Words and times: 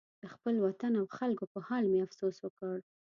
د 0.21 0.23
خپل 0.33 0.55
وطن 0.65 0.91
او 0.99 1.05
خلکو 1.17 1.45
په 1.53 1.59
حال 1.67 1.83
مې 1.91 1.99
افسوس 2.05 2.35
وکړ. 2.41 2.75